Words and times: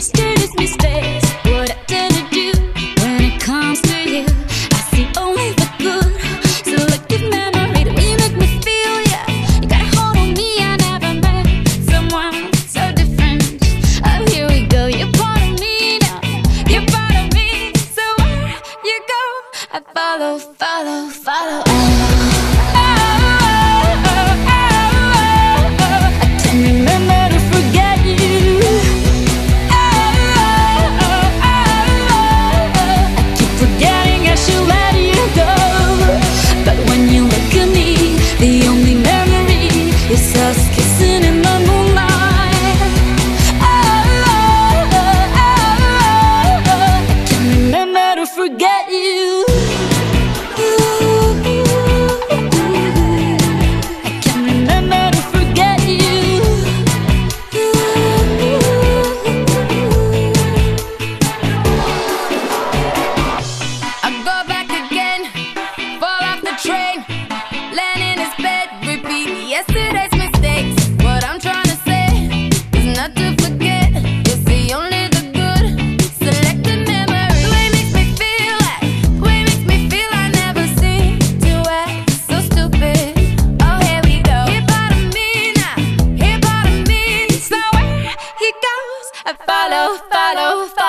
say 0.00 0.49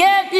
get 0.00 0.39